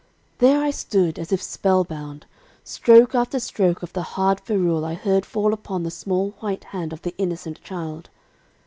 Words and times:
"There 0.39 0.59
I 0.63 0.71
stood, 0.71 1.19
as 1.19 1.31
if 1.31 1.43
spellbound. 1.43 2.25
Stroke 2.63 3.13
after 3.13 3.39
stroke 3.39 3.83
of 3.83 3.93
the 3.93 4.01
hard 4.01 4.39
ferule 4.39 4.83
I 4.83 4.95
heard 4.95 5.27
fall 5.27 5.53
upon 5.53 5.83
the 5.83 5.91
small 5.91 6.31
white 6.39 6.63
hand 6.63 6.91
of 6.91 7.03
the 7.03 7.13
innocent 7.19 7.61
child. 7.61 8.09